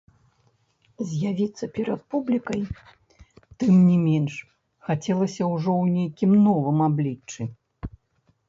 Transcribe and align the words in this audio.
З'явіцца 1.09 1.65
перад 1.75 1.99
публікай, 2.13 2.61
тым 3.63 3.73
не 3.91 3.97
менш, 4.07 4.33
хацелася 4.89 5.43
ўжо 5.53 5.71
ў 5.81 5.85
нейкім 5.99 6.31
новым 6.47 6.77
абліччы. 6.89 7.41